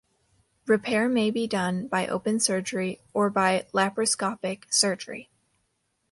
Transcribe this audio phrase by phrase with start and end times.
[0.65, 5.29] Repair may be done by open surgery or by laparoscopic surgery.